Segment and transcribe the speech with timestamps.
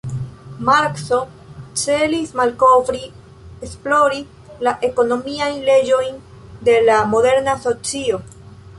[0.69, 1.19] Markso
[1.81, 3.03] celis malkovri,
[3.69, 4.25] esplori
[4.69, 6.21] la ekonomiajn leĝojn
[6.71, 8.25] de la moderna socio.